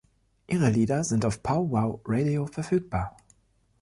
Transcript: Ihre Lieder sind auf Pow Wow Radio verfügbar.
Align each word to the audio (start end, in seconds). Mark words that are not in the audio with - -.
Ihre 0.47 0.71
Lieder 0.71 1.03
sind 1.03 1.25
auf 1.25 1.43
Pow 1.43 1.67
Wow 1.69 2.01
Radio 2.05 2.47
verfügbar. 2.47 3.15